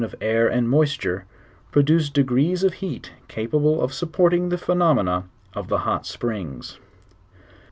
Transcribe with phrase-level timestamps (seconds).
[0.03, 1.25] of air and moisture,
[1.69, 6.79] produce degrees of heat capable of supporting the phenomena of the hot spaings.